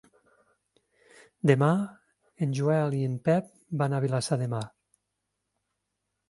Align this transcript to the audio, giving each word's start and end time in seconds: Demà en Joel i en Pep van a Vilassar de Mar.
Demà 1.51 1.69
en 2.45 2.55
Joel 2.61 2.97
i 3.01 3.03
en 3.09 3.19
Pep 3.29 3.53
van 3.83 3.97
a 3.97 4.01
Vilassar 4.07 4.39
de 4.45 4.49
Mar. 4.57 4.65